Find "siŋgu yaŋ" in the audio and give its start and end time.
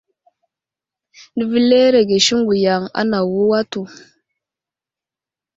2.25-2.83